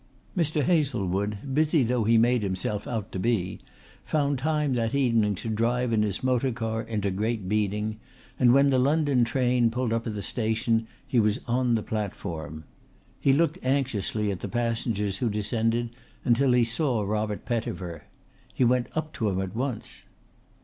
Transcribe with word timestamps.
Mr. 0.35 0.63
Hazelwood, 0.65 1.53
busy 1.53 1.83
though 1.83 2.05
he 2.05 2.17
made 2.17 2.41
himself 2.41 2.87
out 2.87 3.11
to 3.11 3.19
be, 3.19 3.59
found 4.03 4.39
time 4.39 4.73
that 4.73 4.95
evening 4.95 5.35
to 5.35 5.47
drive 5.47 5.93
in 5.93 6.01
his 6.01 6.23
motor 6.23 6.51
car 6.51 6.81
into 6.81 7.11
Great 7.11 7.47
Beeding, 7.47 7.99
and 8.39 8.51
when 8.51 8.71
the 8.71 8.79
London 8.79 9.23
train 9.23 9.69
pulled 9.69 9.93
up 9.93 10.07
at 10.07 10.15
the 10.15 10.23
station 10.23 10.87
he 11.07 11.19
was 11.19 11.39
on 11.47 11.75
the 11.75 11.83
platform. 11.83 12.63
He 13.19 13.31
looked 13.31 13.59
anxiously 13.61 14.31
at 14.31 14.39
the 14.39 14.47
passengers 14.49 15.17
who 15.17 15.29
descended 15.29 15.91
until 16.25 16.51
he 16.53 16.63
saw 16.63 17.03
Robert 17.03 17.45
Pettifer. 17.45 18.05
He 18.55 18.63
went 18.63 18.87
up 18.95 19.13
to 19.13 19.29
him 19.29 19.39
at 19.39 19.55
once. 19.55 20.01